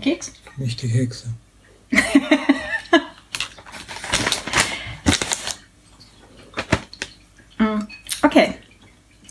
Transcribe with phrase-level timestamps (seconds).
[0.00, 0.32] einen Keks?
[0.56, 1.28] Nicht die Hexe.
[7.58, 7.86] Mm,
[8.22, 8.54] Okay.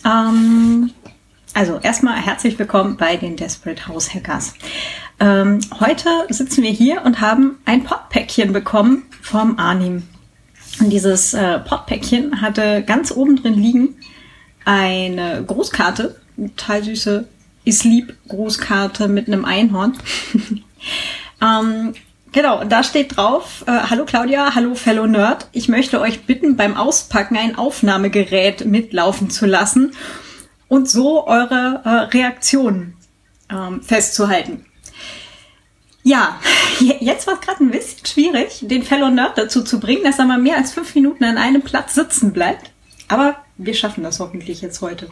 [0.05, 0.91] Ähm,
[1.55, 4.53] also erstmal herzlich willkommen bei den Desperate House Hackers.
[5.19, 10.03] Ähm, heute sitzen wir hier und haben ein Potpäckchen bekommen vom Arnim.
[10.79, 13.95] Und dieses äh, Potpäckchen hatte ganz oben drin liegen
[14.63, 17.27] eine Grußkarte, eine total süße
[17.65, 19.93] Islieb Grußkarte mit einem Einhorn.
[21.41, 21.93] ähm,
[22.31, 26.75] genau, da steht drauf, äh, hallo Claudia, hallo Fellow Nerd, ich möchte euch bitten, beim
[26.77, 29.93] Auspacken ein Aufnahmegerät mitlaufen zu lassen
[30.67, 32.95] und so eure äh, Reaktionen
[33.51, 34.65] ähm, festzuhalten.
[36.03, 36.39] Ja,
[36.79, 40.19] je- jetzt war es gerade ein bisschen schwierig, den Fellow Nerd dazu zu bringen, dass
[40.19, 42.71] er mal mehr als fünf Minuten an einem Platz sitzen bleibt.
[43.07, 45.09] Aber wir schaffen das hoffentlich jetzt heute.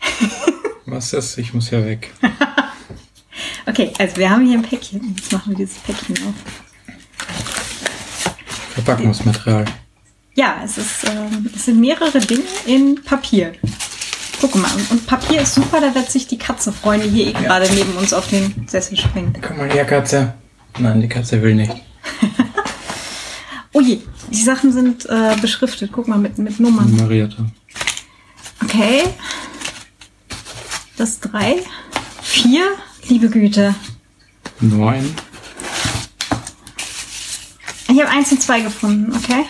[0.86, 1.38] Was ist?
[1.38, 2.12] Ich muss ja weg.
[3.66, 5.14] Okay, also wir haben hier ein Päckchen.
[5.16, 6.34] Jetzt machen wir dieses Päckchen auf.
[8.74, 9.64] Verpackungsmaterial.
[10.34, 13.52] Ja, es, ist, ähm, es sind mehrere Dinge in Papier.
[14.40, 17.32] Guck mal, und, Papier ist super, da wird sich die Katze freuen, die hier eh
[17.32, 19.40] gerade neben uns auf den Sessel springt.
[19.40, 20.34] Komm mal her, Katze.
[20.78, 21.72] Nein, die Katze will nicht.
[23.72, 24.00] Oh je,
[24.30, 25.90] die Sachen sind äh, beschriftet.
[25.92, 26.90] Guck mal, mit, mit Nummern.
[26.90, 27.44] Nummerierte.
[28.64, 29.02] Okay.
[30.96, 31.56] Das drei.
[32.22, 32.62] Vier.
[33.08, 33.74] Liebe Güte.
[34.60, 35.14] Neun.
[37.88, 39.44] Ich habe eins und zwei gefunden, okay?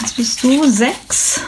[0.00, 1.40] Jetzt bist du sechs.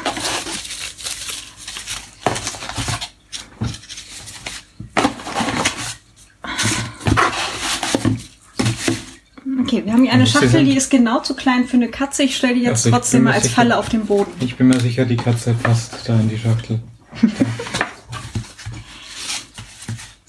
[9.63, 12.23] Okay, wir haben hier eine Schachtel, die ist genau zu klein für eine Katze.
[12.25, 14.33] Ich stelle die jetzt Also trotzdem mal als sicher- Falle auf den Boden.
[14.41, 16.81] Ich bin mir sicher, die Katze passt da in die Schachtel.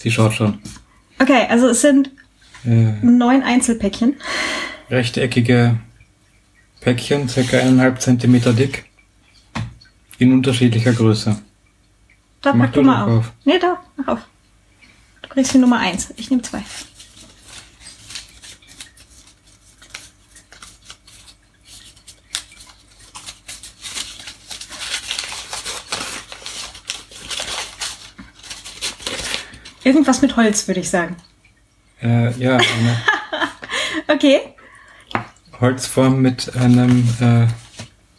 [0.01, 0.59] Sie schaut schon.
[1.19, 2.09] Okay, also es sind
[2.65, 4.15] Äh, neun Einzelpäckchen.
[4.89, 5.77] rechteckige
[6.79, 8.85] Päckchen, circa eineinhalb Zentimeter dick.
[10.17, 11.39] In unterschiedlicher Größe.
[12.41, 13.09] Da Mach pack du mal auf.
[13.19, 13.31] auf.
[13.45, 14.19] Nee, da, mach auf.
[15.21, 16.11] Du kriegst die Nummer eins.
[16.17, 16.63] Ich nehme zwei.
[29.83, 31.15] Irgendwas mit Holz, würde ich sagen.
[32.01, 33.01] Äh, ja, eine
[34.07, 34.39] Okay.
[35.59, 37.47] Holzform mit einem äh,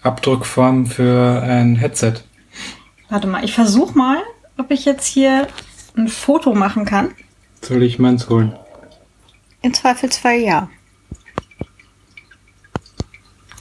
[0.07, 2.15] Abdruckform für ein Headset.
[3.09, 4.23] Warte mal, ich versuche mal,
[4.57, 5.49] ob ich jetzt hier
[5.97, 7.15] ein Foto machen kann.
[7.61, 8.57] Soll ich meins holen?
[9.61, 10.71] Im Zweifelsfall ja.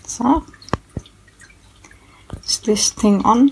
[0.07, 0.43] So.
[2.45, 3.51] Is this thing on?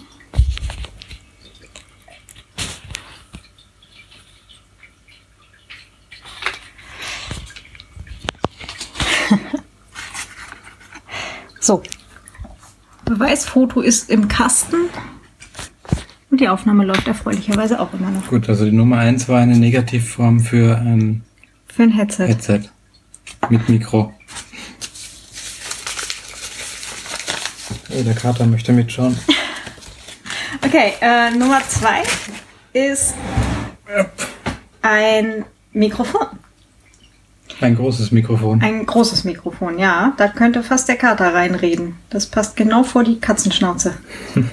[11.70, 11.84] So.
[13.06, 14.90] Beweisfoto ist im Kasten.
[16.32, 18.28] Und die Aufnahme läuft erfreulicherweise auch immer noch.
[18.28, 21.24] Gut, also die Nummer eins war eine Negativform für ein
[21.68, 22.28] Für ein Headset.
[22.28, 22.62] Headset
[23.50, 24.12] mit Mikro.
[27.92, 29.18] Oh, der Kater möchte mitschauen.
[30.62, 32.04] Okay, äh, Nummer zwei
[32.74, 33.14] ist
[34.82, 36.28] ein Mikrofon.
[37.62, 38.62] Ein großes Mikrofon.
[38.62, 40.14] Ein großes Mikrofon, ja.
[40.18, 41.96] Da könnte fast der Kater reinreden.
[42.10, 43.96] Das passt genau vor die Katzenschnauze.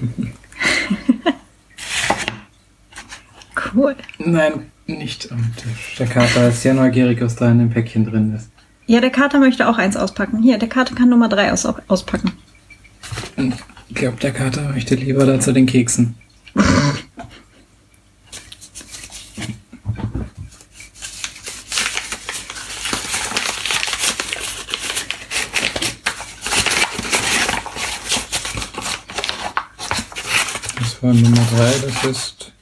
[3.74, 3.94] cool.
[4.18, 5.94] Nein, nicht am Tisch.
[5.98, 8.50] Der Kater ist sehr neugierig, was da in dem Päckchen drin ist.
[8.86, 10.42] Ja, der Kater möchte auch eins auspacken.
[10.42, 12.32] Hier, der Kater kann Nummer drei aus, auspacken.
[13.36, 16.16] Ich glaube, der Kater möchte lieber da zu den Keksen.
[31.06, 32.52] War Nummer drei, das ist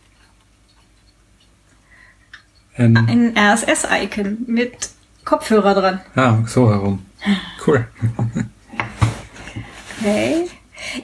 [2.77, 4.91] ein, Ein RSS-Icon mit
[5.25, 6.01] Kopfhörer dran.
[6.15, 7.07] ah, so herum.
[7.67, 7.89] Cool.
[9.99, 10.45] Okay.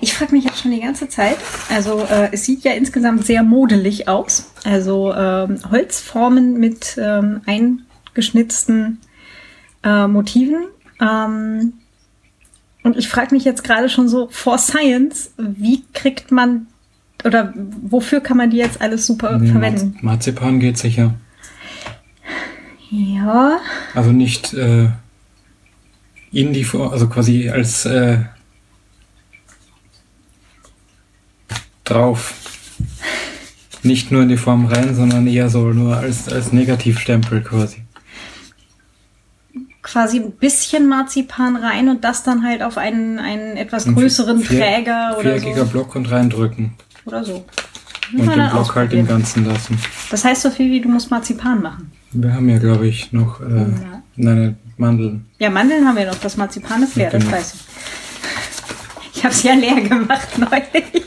[0.03, 1.39] Ich frage mich jetzt schon die ganze Zeit.
[1.71, 4.53] Also äh, es sieht ja insgesamt sehr modelig aus.
[4.65, 9.01] Also ähm, Holzformen mit ähm, eingeschnitzten
[9.83, 10.67] äh, Motiven.
[11.01, 11.73] Ähm,
[12.83, 16.67] und ich frage mich jetzt gerade schon so for Science, wie kriegt man
[17.25, 17.53] oder
[17.83, 19.93] wofür kann man die jetzt alles super Nee, verwenden?
[19.95, 21.15] Marz- Marzipan geht sicher.
[22.91, 23.59] Ja.
[23.95, 24.89] Also nicht äh,
[26.33, 28.19] in die Form, also quasi als äh,
[31.85, 32.35] drauf.
[33.83, 37.83] nicht nur in die Form rein, sondern eher so nur als, als Negativstempel quasi.
[39.83, 45.13] Quasi ein bisschen Marzipan rein und das dann halt auf einen, einen etwas größeren Träger
[45.19, 45.71] oder Viereckiger so.
[45.73, 46.75] Block und reindrücken.
[47.11, 47.45] Oder so.
[48.13, 49.07] Müssen Und den dann Block halt im.
[49.07, 49.79] Ganzen lassen.
[50.11, 51.93] Das heißt so viel wie du musst Marzipan machen.
[52.13, 54.03] Wir haben ja, glaube ich, noch äh, Ja.
[54.17, 55.27] nein, Mandeln.
[55.39, 56.19] Ja, Mandeln haben wir noch.
[56.19, 57.37] Das Marzipan ist leer, das Genau.
[57.37, 57.61] weiß ich.
[59.15, 61.05] Ich habe es ja leer gemacht neulich.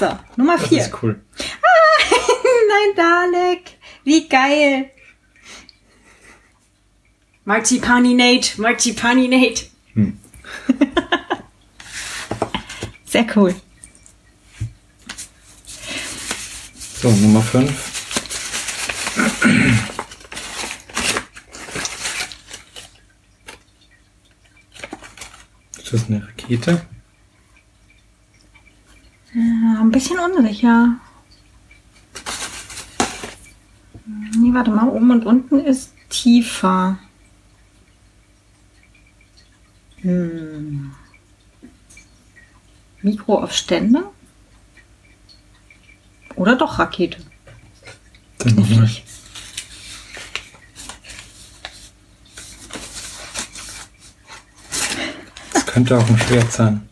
[0.00, 0.80] So, Nummer Das vier.
[0.80, 1.20] ist cool.
[2.96, 2.96] Nein,
[3.32, 3.78] Dalek.
[4.02, 4.90] Wie geil.
[7.44, 9.66] Marzipaninate, Marzipaninate.
[9.94, 10.18] Hm.
[13.04, 13.54] Sehr cool.
[17.02, 17.68] So, Nummer 5.
[25.78, 26.86] Ist das eine Rakete?
[29.34, 31.00] Ja, ein bisschen unsicher.
[34.36, 37.00] Nee, warte mal, oben und unten ist tiefer.
[40.02, 40.92] Hm.
[43.02, 44.11] Mikro auf Ständer?
[46.42, 47.18] Oder doch Rakete?
[48.40, 49.04] Knifflig.
[55.52, 56.88] Das könnte auch ein Schwert sein.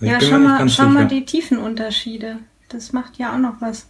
[0.00, 2.38] Also Ja, schau mal, schau mal die Tiefenunterschiede.
[2.68, 3.86] Das macht ja auch noch was.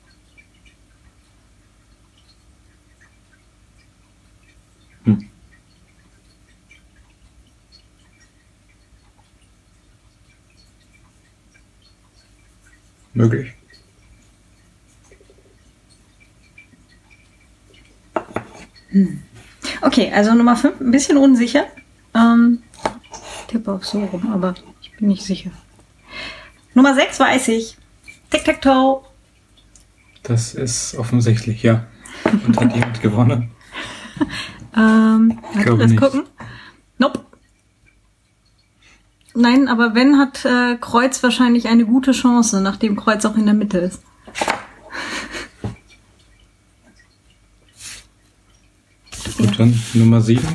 [13.22, 13.54] Möglich.
[19.80, 21.66] Okay, also Nummer 5, ein bisschen unsicher.
[22.14, 22.64] Ähm,
[23.46, 25.52] tippe auf so rum, aber ich bin nicht sicher.
[26.74, 27.76] Nummer 6 weiß ich.
[28.30, 29.02] Tic-Tac-Toe.
[30.24, 31.86] Das ist offensichtlich, ja.
[32.24, 33.50] Und hat jemand gewonnen?
[34.74, 36.00] Ähm, warte, glaube lass nicht.
[36.00, 36.22] gucken.
[36.96, 37.20] Nope.
[39.34, 43.55] Nein, aber wenn, hat äh, Kreuz wahrscheinlich eine gute Chance, nachdem Kreuz auch in der
[43.55, 44.02] Mitte ist.
[49.38, 50.46] Gut, dann Nummer 7.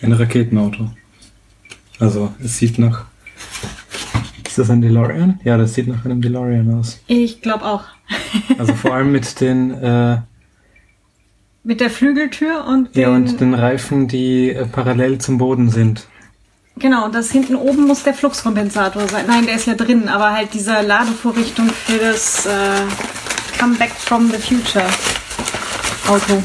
[0.00, 0.90] Ein Raketenauto.
[2.00, 3.04] Also, es sieht nach.
[4.44, 5.40] Ist das ein DeLorean?
[5.44, 7.00] Ja, das sieht nach einem DeLorean aus.
[7.06, 7.84] Ich glaube auch.
[8.58, 10.18] Also vor allem mit den, äh,
[11.64, 16.06] Mit der Flügeltür und den, ja, und den Reifen, die äh, parallel zum Boden sind.
[16.76, 19.26] Genau, das hinten oben muss der Fluxkompensator sein.
[19.28, 22.50] Nein, der ist ja drin, aber halt diese Ladevorrichtung für das äh,
[23.60, 24.86] Come Back from the Future
[26.08, 26.42] Auto.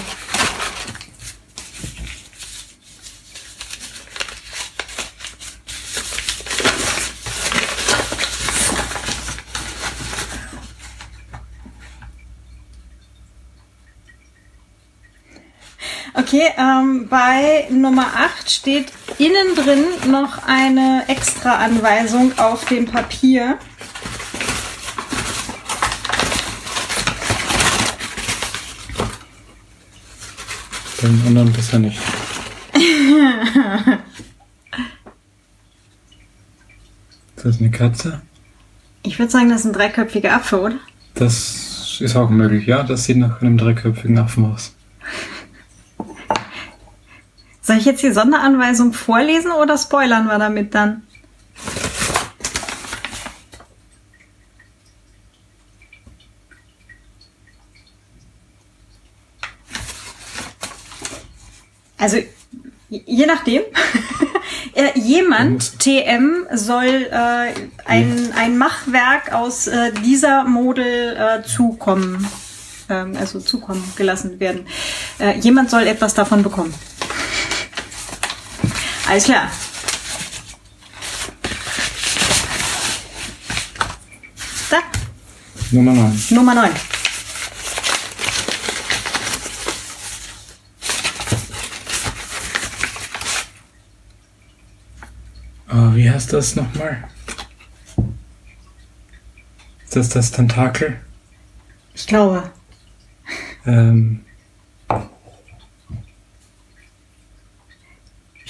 [16.38, 23.58] Okay, ähm, bei Nummer 8 steht innen drin noch eine extra Anweisung auf dem Papier.
[31.02, 31.98] Beim anderen besser nicht.
[37.36, 38.22] ist das eine Katze?
[39.02, 40.76] Ich würde sagen, das ist ein dreiköpfiger Affe, oder?
[41.16, 42.84] Das ist auch möglich, ja.
[42.84, 44.77] Das sieht nach einem dreiköpfigen Affen aus.
[47.68, 51.06] Soll ich jetzt die Sonderanweisung vorlesen oder spoilern wir damit dann?
[61.98, 62.18] Also,
[62.90, 63.64] je nachdem.
[64.74, 67.52] Äh, Jemand, TM, soll äh,
[67.86, 72.28] ein, ein Machwerk aus äh, dieser Model äh, zukommen.
[72.88, 74.68] Ähm, also zukommen gelassen werden.
[75.18, 76.76] Äh, jemand soll etwas davon bekommen.
[79.08, 79.50] Alles klar.
[84.70, 84.82] Da,
[85.72, 86.24] Nummer 9.
[86.32, 86.72] Nummer 9.
[95.70, 97.04] Oh, wie heißt das nochmal?
[99.84, 101.00] Ist das das Tentakel?
[101.94, 102.52] Ich glaube.
[103.66, 104.26] Ähm,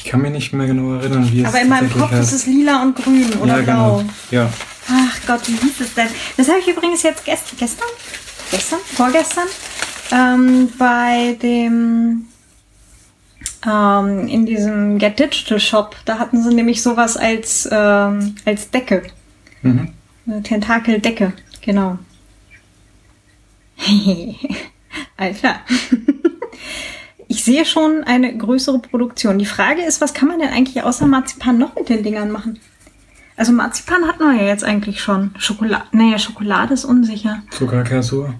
[0.09, 2.33] kann mich nicht mehr genau erinnern, wie es Aber in meinem Kopf heißt.
[2.33, 3.97] ist es lila und grün oder ja, blau.
[3.97, 4.09] genau.
[4.31, 4.49] Ja,
[4.89, 6.07] Ach Gott, wie hieß es denn?
[6.37, 7.87] Das habe ich übrigens jetzt gest gestern?
[8.51, 9.47] gestern, vorgestern,
[10.11, 12.27] ähm, bei dem
[13.65, 19.03] ähm, in diesem Get Digital Shop, da hatten sie nämlich sowas als, ähm, als Decke.
[19.61, 19.89] Mhm.
[20.25, 21.99] Eine Tentakeldecke, genau.
[25.17, 25.59] Alter.
[27.27, 29.37] Ich sehe schon eine größere Produktion.
[29.37, 32.59] Die Frage ist, was kann man denn eigentlich außer Marzipan noch mit den Dingern machen?
[33.35, 35.31] Also Marzipan hatten wir ja jetzt eigentlich schon.
[35.37, 37.43] Schokolade, naja, Schokolade ist unsicher.
[37.51, 38.33] Zuckerglasur.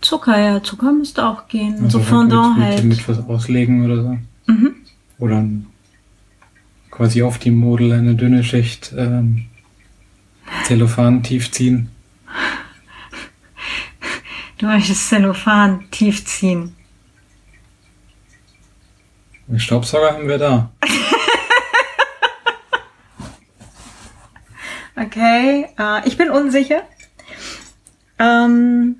[0.00, 1.74] Zucker, ja, Zucker müsste auch gehen.
[1.84, 2.84] Also so Fondant mit, halt.
[2.84, 4.18] Mit, mit was auslegen oder so.
[4.46, 4.74] Mhm.
[5.18, 5.44] Oder
[6.90, 9.46] quasi auf die Model eine dünne Schicht ähm,
[10.64, 11.88] Zellophan tief ziehen.
[14.58, 16.24] Du möchtest Zellophan tief
[19.52, 20.72] Den Staubsauger haben wir da.
[24.94, 26.82] Okay, äh, ich bin unsicher.
[28.18, 28.96] Ähm,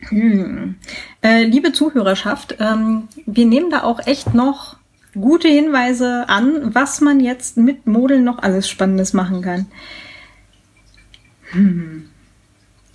[0.00, 0.74] hm.
[1.22, 4.76] äh, liebe Zuhörerschaft, ähm, wir nehmen da auch echt noch
[5.14, 9.66] gute Hinweise an, was man jetzt mit Modeln noch alles Spannendes machen kann.
[11.52, 12.10] Hm.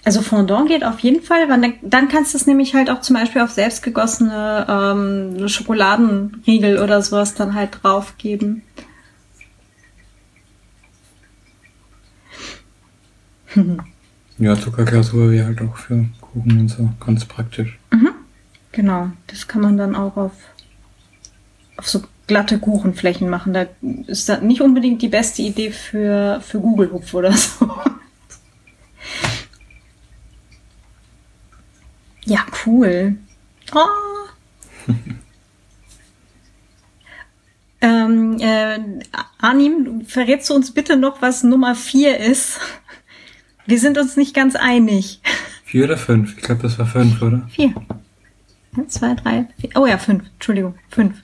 [0.03, 3.15] Also Fondant geht auf jeden Fall, weil dann, kannst du es nämlich halt auch zum
[3.15, 8.63] Beispiel auf selbstgegossene ähm, Schokoladenriegel oder sowas dann halt draufgeben.
[14.38, 17.77] Ja, Zuckerglasur wäre halt auch für Kuchen und so ganz praktisch.
[18.72, 20.31] Genau, das kann man dann auch auf,
[21.77, 23.53] auf so glatte Kuchenflächen machen.
[23.53, 23.65] Da
[24.08, 27.70] ist das nicht unbedingt die beste Idee für, für Google-Hupf oder so.
[32.31, 33.17] Ja, cool.
[33.73, 34.88] Oh.
[37.81, 38.79] ähm, äh,
[39.38, 42.57] Arnim, verrätst du uns bitte noch, was Nummer 4 ist?
[43.65, 45.19] Wir sind uns nicht ganz einig.
[45.65, 46.38] Vier oder fünf?
[46.38, 47.50] Ich glaube, das war fünf, oder?
[47.50, 47.73] Vier.
[48.77, 49.71] Eins, zwei, drei, vier.
[49.75, 50.23] Oh ja, fünf.
[50.35, 51.21] Entschuldigung, fünf.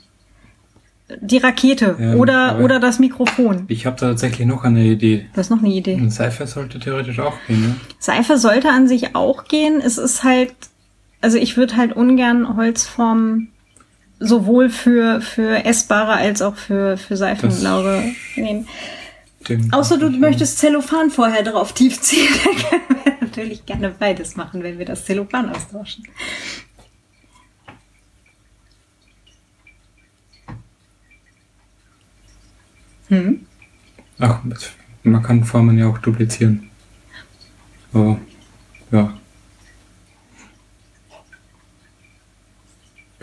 [1.22, 3.64] Die Rakete Ja, oder, oder das Mikrofon.
[3.70, 5.30] Ich habe da tatsächlich noch eine Idee.
[5.34, 5.96] Du hast noch eine Idee.
[5.96, 7.76] Ein Seife sollte theoretisch auch gehen, ne?
[7.98, 9.80] Seife sollte an sich auch gehen.
[9.80, 10.54] Es ist halt,
[11.22, 13.50] also ich würde halt ungern Holzform
[14.20, 18.04] sowohl für, für essbare als auch für, für Seifenlaube
[18.36, 18.68] nehmen.
[19.72, 24.78] Außer du möchtest Zellophan vorher drauf tiefziehen, dann können wir natürlich gerne beides machen, wenn
[24.78, 26.04] wir das Zellophan austauschen.
[33.10, 33.46] Hm?
[34.20, 34.42] Ach,
[35.04, 36.70] man kann Formen ja auch duplizieren.
[37.94, 38.20] Aber,
[38.92, 39.18] ja.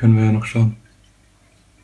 [0.04, 0.76] Können wir ja noch schauen.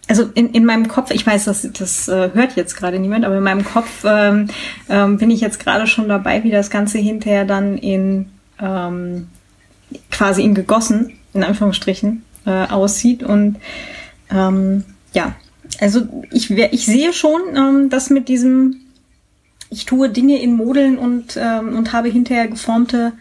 [0.07, 3.39] Also in, in meinem Kopf, ich weiß, das, das äh, hört jetzt gerade niemand, aber
[3.39, 4.49] in meinem Kopf ähm,
[4.91, 8.27] ähm, bin ich jetzt gerade schon dabei, wie das Ganze hinterher dann in
[8.61, 9.29] ähm,
[10.11, 13.23] quasi in gegossen, in Anführungsstrichen, äh, aussieht.
[13.23, 13.57] Und
[14.31, 14.85] ähm,
[15.15, 15.35] ja,
[15.81, 18.83] also ich, ich sehe schon, ähm, dass mit diesem,
[19.71, 23.15] ich tue Dinge in Modeln und, ähm, und habe hinterher geformte,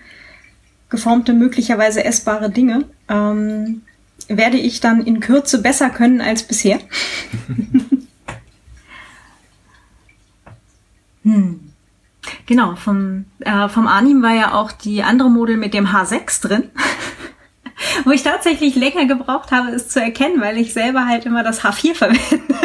[0.89, 2.83] geformte, möglicherweise essbare Dinge.
[3.07, 3.83] Ähm,
[4.29, 6.79] werde ich dann in Kürze besser können als bisher.
[11.23, 11.59] hm.
[12.45, 16.69] Genau, vom, äh, vom Arnim war ja auch die andere Model mit dem H6 drin.
[18.05, 21.63] Wo ich tatsächlich länger gebraucht habe, es zu erkennen, weil ich selber halt immer das
[21.63, 22.55] H4 verwende.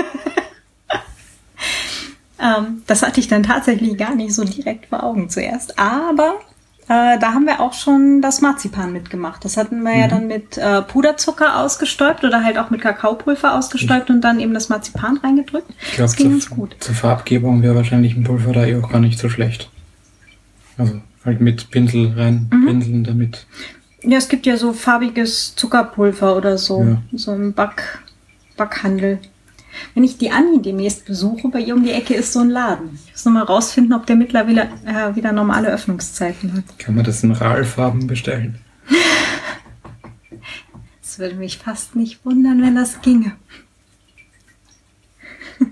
[2.40, 5.78] ähm, das hatte ich dann tatsächlich gar nicht so direkt vor Augen zuerst.
[5.78, 6.40] Aber
[6.88, 9.45] äh, da haben wir auch schon das Marzipan mitgemacht.
[9.45, 14.11] Das hatten wir ja dann mit äh, Puderzucker ausgestäubt oder halt auch mit Kakaopulver ausgestäubt
[14.11, 15.71] und dann eben das Marzipan reingedrückt.
[15.81, 16.76] Ich glaube, das ging ganz zur, gut.
[16.81, 19.71] zur Farbgebung wäre wahrscheinlich ein Pulver da eh auch gar nicht so schlecht.
[20.76, 22.67] Also halt mit Pinsel rein, Mhm.
[22.67, 23.47] pinseln damit.
[24.03, 27.03] Ja, es gibt ja so farbiges Zuckerpulver oder so, Ja.
[27.12, 28.00] so im Back,
[28.59, 29.19] Backhandel.
[29.95, 32.99] Wenn ich die Anni demnächst besuche, bei ihr um die Ecke ist so ein Laden.
[33.07, 36.78] Ich muss noch mal rausfinden, ob der mittlerweile äh, wieder normale Öffnungszeiten hat.
[36.78, 38.59] Kann man das in RAL-Farben bestellen?
[41.02, 43.33] Es würde mich fast nicht wundern, wenn das ginge.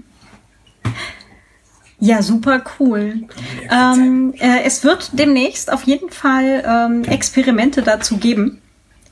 [2.05, 3.29] Ja, super cool.
[3.71, 8.61] Ähm, äh, es wird demnächst auf jeden Fall ähm, Experimente dazu geben.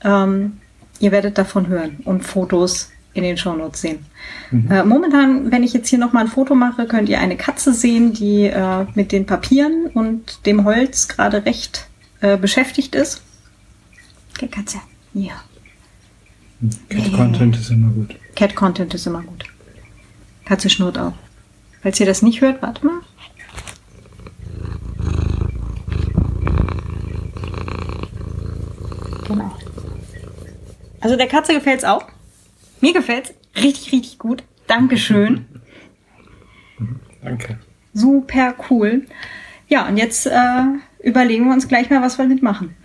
[0.02, 0.58] Ähm,
[0.98, 4.06] ihr werdet davon hören und Fotos in den Shownotes sehen.
[4.68, 8.12] Äh, momentan, wenn ich jetzt hier nochmal ein Foto mache, könnt ihr eine Katze sehen,
[8.12, 11.88] die äh, mit den Papieren und dem Holz gerade recht
[12.20, 13.22] äh, beschäftigt ist.
[14.36, 14.78] Okay, Katze.
[15.12, 15.42] Ja.
[16.88, 18.14] Cat Content ist immer gut.
[18.34, 19.44] Cat Content ist immer gut.
[20.44, 21.14] Katze schnurrt auch.
[21.82, 23.00] Falls ihr das nicht hört, warte mal.
[29.26, 29.56] Genau.
[31.00, 32.04] Also der Katze gefällt's auch.
[32.80, 34.42] Mir gefällt's richtig, richtig gut.
[34.66, 35.46] Dankeschön.
[37.22, 37.58] Danke.
[37.92, 39.06] Super cool.
[39.68, 40.62] Ja, und jetzt äh,
[41.02, 42.74] überlegen wir uns gleich mal, was wir mitmachen.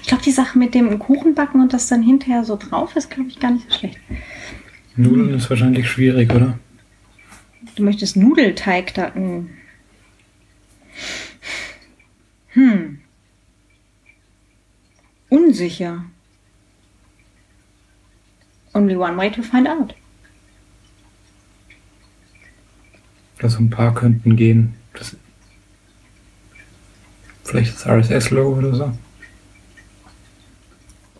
[0.00, 3.30] Ich glaube, die Sache mit dem Kuchenbacken und das dann hinterher so drauf ist, glaube
[3.30, 3.98] ich, gar nicht so schlecht.
[4.96, 6.58] Nudeln ist wahrscheinlich schwierig, oder?
[7.76, 9.50] Du möchtest Nudelteig dacken.
[12.48, 12.98] Hm.
[15.30, 16.04] Unsicher.
[18.74, 19.94] Only one way to find out.
[23.42, 24.74] Also ein paar könnten gehen.
[24.94, 25.16] Das
[27.44, 28.92] Vielleicht das RSS-Logo oder so.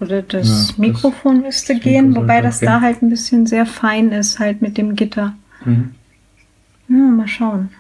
[0.00, 2.66] Oder das Ja, das- Mikrofon müsste das gehen, Mikro wobei das gehen.
[2.66, 5.34] da halt ein bisschen sehr fein ist, halt mit dem Gitter.
[5.64, 5.94] Mhm.
[6.88, 7.70] Ja, mal schauen.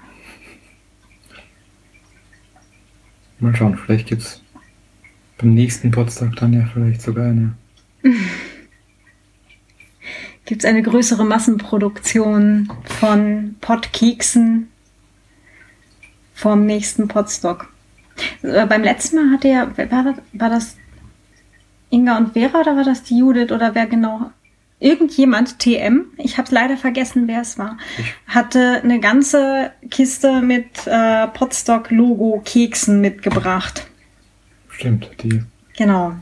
[3.38, 4.40] Mal schauen, vielleicht gibt's
[5.38, 7.54] beim nächsten Podstock dann ja vielleicht sogar eine.
[10.52, 14.68] Gibt es eine größere Massenproduktion von Pottkeksen
[16.34, 17.72] vom nächsten Potstock?
[18.42, 20.76] Äh, beim letzten Mal hatte ja, war das, war das
[21.88, 24.30] Inga und Vera oder war das die Judith oder wer genau?
[24.78, 27.78] Irgendjemand, TM, ich habe leider vergessen, wer es war,
[28.26, 33.86] hatte eine ganze Kiste mit äh, Potstock-Logo-Keksen mitgebracht.
[34.68, 35.44] Stimmt, die.
[35.78, 36.16] Genau.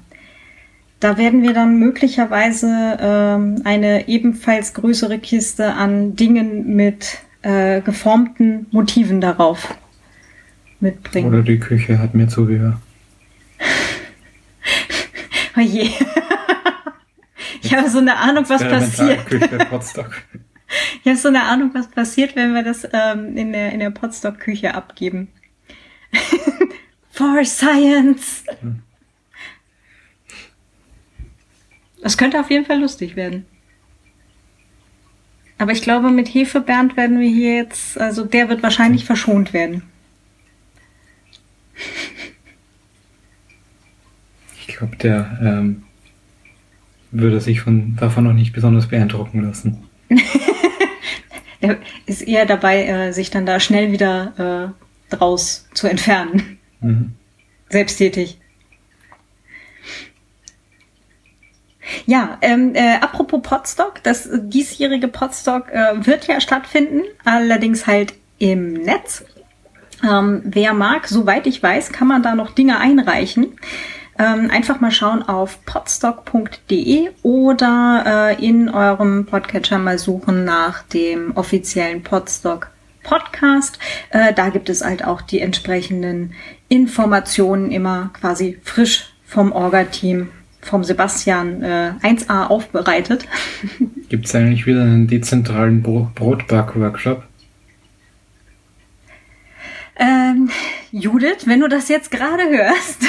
[1.01, 8.67] Da werden wir dann möglicherweise ähm, eine ebenfalls größere Kiste an Dingen mit äh, geformten
[8.71, 9.75] Motiven darauf
[10.79, 11.29] mitbringen.
[11.29, 12.81] Oder die Küche hat mehr Zubehör.
[15.57, 15.91] Oh je.
[17.61, 19.27] ich habe so eine Ahnung, was passiert.
[19.27, 19.59] Küche.
[21.03, 23.91] Ich habe so eine Ahnung, was passiert, wenn wir das ähm, in der, in der
[23.91, 25.27] Potstock-Küche abgeben.
[27.11, 28.45] For Science!
[32.03, 33.47] Das könnte auf jeden Fall lustig werden.
[35.59, 39.83] Aber ich glaube, mit Hefebernd werden wir hier jetzt, also der wird wahrscheinlich verschont werden.
[44.67, 45.83] Ich glaube, der ähm,
[47.11, 49.85] würde sich von, davon noch nicht besonders beeindrucken lassen.
[51.61, 54.73] Der ist eher dabei, äh, sich dann da schnell wieder
[55.11, 56.59] äh, draus zu entfernen.
[56.81, 57.13] Mhm.
[57.69, 58.39] Selbsttätig.
[62.07, 68.15] Ja, ähm, äh, apropos Podstock, das äh, diesjährige Podstock äh, wird ja stattfinden, allerdings halt
[68.39, 69.25] im Netz.
[70.03, 73.55] Ähm, wer mag, soweit ich weiß, kann man da noch Dinge einreichen.
[74.19, 81.37] Ähm, einfach mal schauen auf podstock.de oder äh, in eurem Podcatcher mal suchen nach dem
[81.37, 82.71] offiziellen Podstock
[83.03, 83.79] Podcast.
[84.11, 86.35] Äh, da gibt es halt auch die entsprechenden
[86.69, 90.29] Informationen immer quasi frisch vom Orga-Team,
[90.61, 93.27] vom Sebastian äh, 1a aufbereitet.
[94.09, 97.25] Gibt es eigentlich wieder einen dezentralen Bro Brotback-Workshop?
[99.97, 100.51] Ähm,
[100.93, 103.03] Judith, wenn du das jetzt gerade hörst,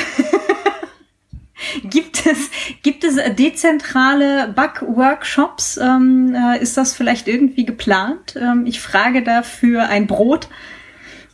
[1.83, 2.49] gibt es,
[2.83, 5.77] gibt es dezentrale Back-Workshops?
[5.77, 8.35] Ähm, äh, ist das vielleicht irgendwie geplant?
[8.35, 10.49] Ähm, ich frage dafür ein Brot.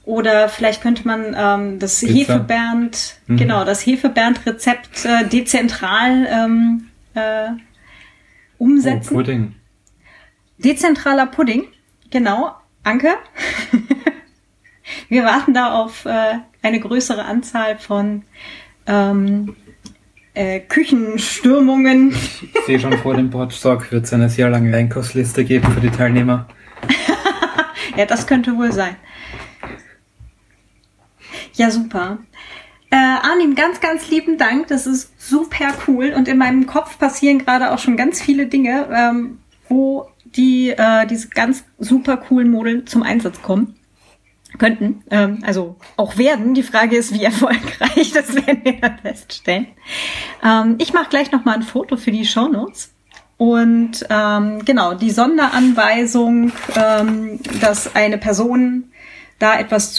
[0.07, 2.13] Oder vielleicht könnte man ähm, das Pizza.
[2.35, 3.35] Hefebernd, Mhm.
[3.35, 7.49] genau, das Hefebernd-Rezept äh, dezentral ähm, äh,
[8.59, 9.13] Oh, umsetzen.
[9.13, 9.55] Pudding.
[10.59, 11.65] Dezentraler Pudding,
[12.09, 12.55] genau.
[12.83, 13.09] Anke.
[15.09, 18.23] Wir warten da auf äh, eine größere Anzahl von
[18.87, 19.57] ähm,
[20.33, 22.11] äh, Küchenstürmungen.
[22.13, 25.89] Ich sehe schon vor dem Podstock wird es eine sehr lange Einkaufsliste geben für die
[25.91, 26.47] Teilnehmer.
[27.95, 28.95] Ja, das könnte wohl sein.
[31.57, 32.19] Ja, super.
[32.91, 34.67] Äh, Arnim, ganz, ganz lieben Dank.
[34.67, 36.13] Das ist super cool.
[36.15, 41.07] Und in meinem Kopf passieren gerade auch schon ganz viele Dinge, ähm, wo die äh,
[41.07, 43.75] diese ganz super coolen Modeln zum Einsatz kommen
[44.59, 45.03] könnten.
[45.09, 46.53] Ähm, also auch werden.
[46.53, 48.11] Die Frage ist, wie erfolgreich.
[48.13, 49.67] Das werden wir dann feststellen.
[50.43, 52.93] Ähm, ich mache gleich noch mal ein Foto für die Shownotes.
[53.37, 58.91] Und ähm, genau, die Sonderanweisung, ähm, dass eine Person
[59.39, 59.93] da etwas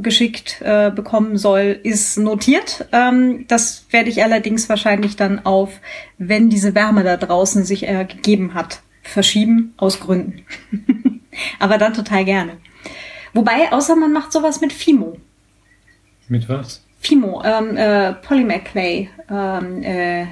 [0.00, 2.86] zugeschickt äh, bekommen soll, ist notiert.
[2.90, 5.78] Ähm, das werde ich allerdings wahrscheinlich dann auf,
[6.16, 10.46] wenn diese Wärme da draußen sich äh, gegeben hat, verschieben, aus Gründen.
[11.58, 12.56] Aber dann total gerne.
[13.34, 15.18] Wobei, außer man macht sowas mit Fimo.
[16.28, 16.82] Mit was?
[16.98, 20.22] Fimo, ähm, äh, Polymer Clay, ähm, äh,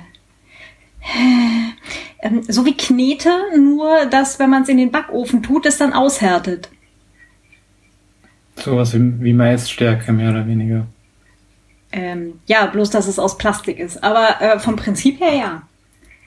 [2.22, 5.92] ähm, so wie Knete, nur dass, wenn man es in den Backofen tut, es dann
[5.92, 6.70] aushärtet.
[8.62, 10.86] Sowas wie, wie Maisstärke, mehr oder weniger.
[11.92, 14.02] Ähm, ja, bloß, dass es aus Plastik ist.
[14.04, 15.62] Aber äh, vom Prinzip her ja.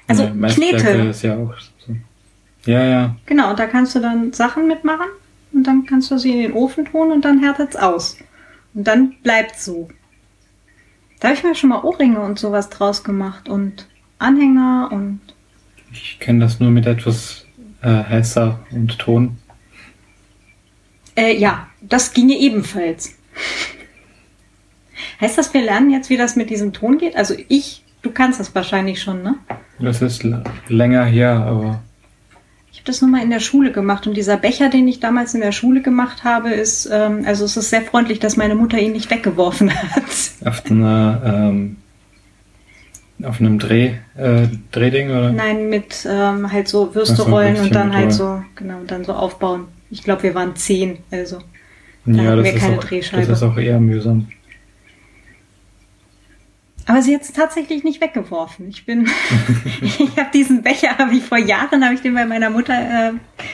[0.08, 0.88] Also Ja, Knete.
[1.10, 1.54] ist ja auch
[1.86, 1.96] so.
[2.66, 3.16] Ja, ja.
[3.26, 5.08] Genau, und da kannst du dann Sachen mitmachen
[5.54, 8.18] und dann kannst du sie in den Ofen tun und dann härtet's aus.
[8.74, 9.90] Und dann bleibt's so.
[11.20, 15.20] Da habe ich mir schon mal Ohrringe und sowas draus gemacht und Anhänger und
[15.92, 17.46] Ich kenne das nur mit etwas
[17.82, 19.38] äh, heißer und Ton.
[21.22, 23.16] Äh, ja, das ginge ebenfalls.
[25.20, 27.16] Heißt das, wir lernen jetzt, wie das mit diesem Ton geht?
[27.16, 29.36] Also ich, du kannst das wahrscheinlich schon, ne?
[29.80, 30.26] Das ist
[30.68, 31.82] länger her, aber
[32.72, 35.36] Ich habe das nur mal in der Schule gemacht und dieser Becher, den ich damals
[35.36, 38.80] in der Schule gemacht habe, ist, ähm, also es ist sehr freundlich, dass meine Mutter
[38.80, 40.04] ihn nicht weggeworfen hat.
[40.46, 41.78] auf einer ähm,
[43.24, 45.32] auf einem Dreh, äh, Drehding oder?
[45.32, 49.04] Nein, mit ähm, halt so Würste so, rollen und dann halt so, genau, und dann
[49.04, 49.68] so aufbauen.
[49.92, 51.40] Ich glaube, wir waren zehn, also.
[52.06, 53.28] Da ja, hatten das wir ist, keine auch, Drehscheibe.
[53.28, 54.28] das ist auch eher mühsam.
[56.88, 58.68] Aber sie hat es tatsächlich nicht weggeworfen.
[58.70, 59.08] Ich bin,
[59.82, 63.14] ich habe diesen Becher, habe ich vor Jahren, habe ich den bei meiner Mutter äh,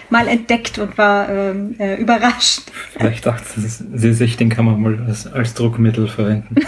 [0.10, 2.72] mal entdeckt und war ähm, äh, überrascht.
[2.94, 6.56] Vielleicht dachte sie sich, den kann man mal als, als Druckmittel verwenden.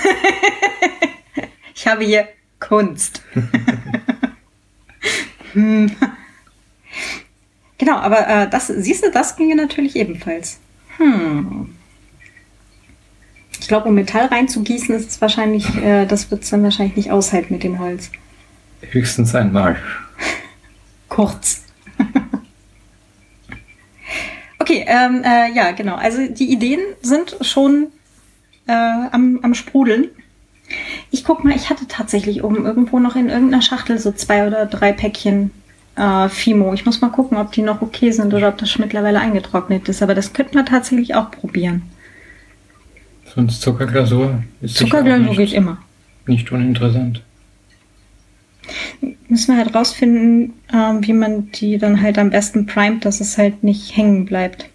[1.75, 2.27] Ich habe hier
[2.59, 3.23] Kunst.
[5.53, 5.89] Hm.
[7.79, 10.59] Genau, aber äh, das, siehst du, das ginge natürlich ebenfalls.
[10.97, 11.75] Hm.
[13.59, 17.11] Ich glaube, um Metall reinzugießen, ist es wahrscheinlich, äh, das wird es dann wahrscheinlich nicht
[17.11, 18.11] aushalten mit dem Holz.
[18.81, 19.77] Höchstens einmal.
[21.09, 21.63] Kurz.
[24.59, 25.95] okay, ähm, äh, ja, genau.
[25.95, 27.87] Also die Ideen sind schon
[28.67, 30.09] äh, am, am Sprudeln.
[31.11, 34.65] Ich guck mal, ich hatte tatsächlich oben irgendwo noch in irgendeiner Schachtel so zwei oder
[34.65, 35.51] drei Päckchen
[35.99, 36.73] äh, Fimo.
[36.73, 39.89] Ich muss mal gucken, ob die noch okay sind oder ob das schon mittlerweile eingetrocknet
[39.89, 40.01] ist.
[40.01, 41.83] Aber das könnten wir tatsächlich auch probieren.
[43.35, 45.77] Sonst Zuckerglasur ist Zuckerglasur geht nicht, immer.
[46.25, 47.21] nicht uninteressant.
[49.27, 53.37] Müssen wir halt rausfinden, ähm, wie man die dann halt am besten primet, dass es
[53.37, 54.69] halt nicht hängen bleibt.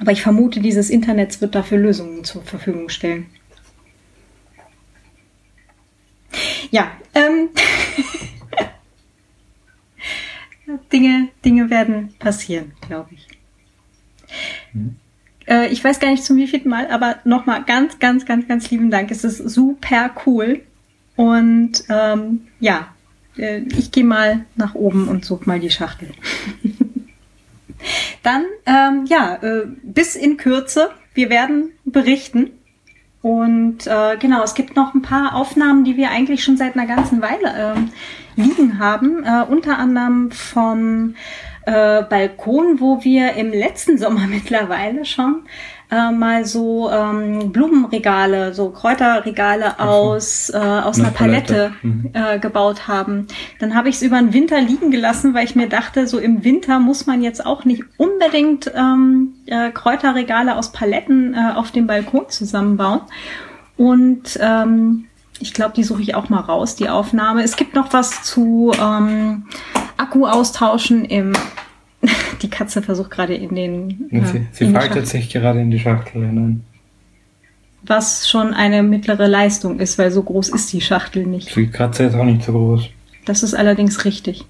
[0.00, 3.26] Aber ich vermute, dieses Internet wird dafür Lösungen zur Verfügung stellen.
[6.70, 7.48] Ja, ähm,
[10.92, 13.28] Dinge, Dinge werden passieren, glaube ich.
[14.72, 14.96] Mhm.
[15.46, 18.90] Äh, ich weiß gar nicht zum wievielten Mal, aber nochmal ganz, ganz, ganz, ganz lieben
[18.90, 19.10] Dank.
[19.10, 20.62] Es ist super cool.
[21.14, 22.88] Und ähm, ja,
[23.36, 26.10] äh, ich gehe mal nach oben und suche mal die Schachtel.
[28.22, 30.90] Dann, ähm, ja, äh, bis in Kürze.
[31.14, 32.50] Wir werden berichten.
[33.22, 36.86] Und äh, genau, es gibt noch ein paar Aufnahmen, die wir eigentlich schon seit einer
[36.86, 37.90] ganzen Weile ähm,
[38.36, 39.24] liegen haben.
[39.24, 41.14] Äh, unter anderem vom
[41.66, 45.42] äh, Balkon, wo wir im letzten Sommer mittlerweile schon
[45.90, 51.72] äh, mal so ähm, Blumenregale, so Kräuterregale aus, äh, aus Eine einer Palette, Palette.
[51.82, 52.10] Mhm.
[52.12, 53.28] äh, gebaut haben.
[53.60, 56.44] Dann habe ich es über den Winter liegen gelassen, weil ich mir dachte, so im
[56.44, 61.86] Winter muss man jetzt auch nicht unbedingt ähm, äh, Kräuterregale aus Paletten äh, auf dem
[61.86, 63.02] Balkon zusammenbauen.
[63.76, 65.04] Und ähm,
[65.40, 67.42] ich glaube, die suche ich auch mal raus, die Aufnahme.
[67.42, 69.44] Es gibt noch was zu ähm,
[69.96, 71.32] Akku austauschen im.
[72.42, 74.08] die Katze versucht gerade in den.
[74.10, 76.64] Äh, sie sie faltet sich gerade in die Schachtel hinein.
[77.82, 81.54] was schon eine mittlere Leistung ist, weil so groß ist die Schachtel nicht.
[81.54, 82.88] Die Katze ist auch nicht so groß.
[83.24, 84.44] Das ist allerdings richtig.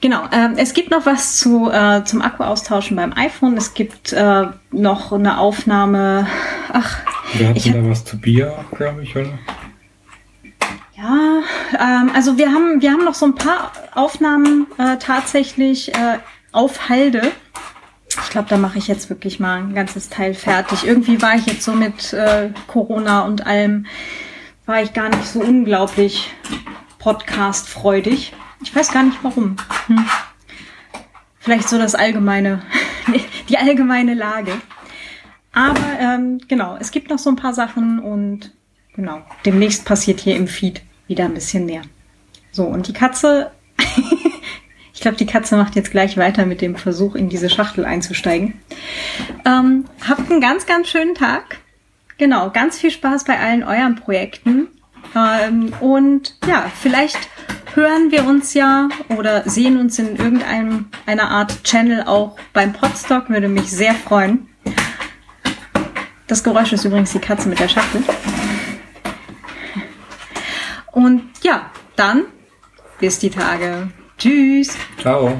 [0.00, 3.56] Genau, ähm, es gibt noch was zu, äh, zum Akkuaustauschen beim iPhone.
[3.56, 6.26] Es gibt äh, noch eine Aufnahme.
[6.72, 6.98] Ach,
[7.32, 9.38] Wir hatten Ich hab- da was zu Bier, glaube ich, oder?
[10.96, 11.40] ja,
[11.78, 16.18] ähm, also wir haben, wir haben noch so ein paar Aufnahmen äh, tatsächlich äh,
[16.52, 17.32] auf Halde.
[18.22, 20.86] Ich glaube, da mache ich jetzt wirklich mal ein ganzes Teil fertig.
[20.86, 23.86] Irgendwie war ich jetzt so mit äh, Corona und allem,
[24.64, 26.30] war ich gar nicht so unglaublich
[26.98, 28.32] podcast-freudig.
[28.62, 29.56] Ich weiß gar nicht warum.
[29.86, 30.04] Hm.
[31.38, 32.62] Vielleicht so das allgemeine,
[33.48, 34.52] die allgemeine Lage.
[35.52, 38.52] Aber ähm, genau, es gibt noch so ein paar Sachen und
[38.94, 41.82] genau, demnächst passiert hier im Feed wieder ein bisschen mehr.
[42.52, 43.52] So, und die Katze,
[44.92, 48.54] ich glaube, die Katze macht jetzt gleich weiter mit dem Versuch, in diese Schachtel einzusteigen.
[49.46, 51.58] Ähm, habt einen ganz, ganz schönen Tag.
[52.18, 54.68] Genau, ganz viel Spaß bei allen euren Projekten.
[55.14, 57.28] Ähm, und ja, vielleicht
[57.76, 63.28] hören wir uns ja oder sehen uns in irgendeinem einer Art Channel auch beim Podstock.
[63.28, 64.48] Würde mich sehr freuen.
[66.26, 68.02] Das Geräusch ist übrigens die Katze mit der Schachtel.
[70.90, 72.24] Und ja, dann
[72.98, 73.90] bis die Tage.
[74.18, 74.76] Tschüss.
[74.98, 75.36] Ciao.